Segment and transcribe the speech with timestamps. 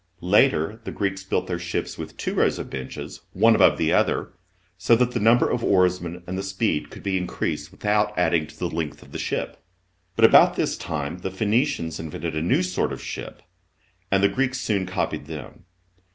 [0.23, 4.33] Later the Greeks built their ships with two rows of benches, one above the other,
[4.75, 8.57] so that the number of oarsmen and the speed could be increased without adding to
[8.57, 9.63] the length of the ship.
[10.15, 13.43] But about this time the Phoenicians invented a new sort of ship,
[14.09, 15.65] and the Greeks soon copied them.